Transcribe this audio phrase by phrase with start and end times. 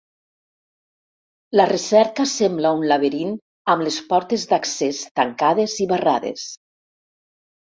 [1.59, 3.35] La recerca sembla un laberint
[3.75, 6.49] amb les portes d'accés tancades i barrades.